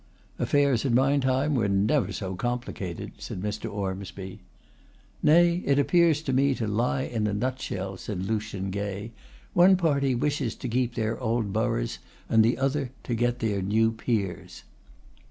'Affairs 0.39 0.83
in 0.83 0.95
my 0.95 1.15
time 1.19 1.53
were 1.53 1.67
never 1.69 2.11
so 2.11 2.35
complicated,' 2.35 3.11
said 3.21 3.39
Mr. 3.39 3.71
Ormsby. 3.71 4.39
'Nay, 5.21 5.61
it 5.63 5.77
appears 5.77 6.23
to 6.23 6.33
me 6.33 6.55
to 6.55 6.65
lie 6.65 7.03
in 7.03 7.27
a 7.27 7.35
nutshell,' 7.35 7.97
said 7.97 8.25
Lucian 8.25 8.71
Gay; 8.71 9.11
'one 9.53 9.75
party 9.75 10.15
wishes 10.15 10.55
to 10.55 10.67
keep 10.67 10.95
their 10.95 11.19
old 11.19 11.53
boroughs, 11.53 11.99
and 12.29 12.43
the 12.43 12.57
other 12.57 12.89
to 13.03 13.13
get 13.13 13.37
their 13.37 13.61
new 13.61 13.91
peers. 13.91 14.63